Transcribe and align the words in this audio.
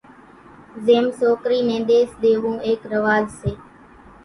زيم 0.85 1.05
سوڪرِي 1.19 1.59
نين 1.67 1.81
ۮيس 1.91 2.09
ۮيوون 2.23 2.57
ايڪ 2.67 2.81
رواز 2.91 3.25
سي۔ 3.39 3.51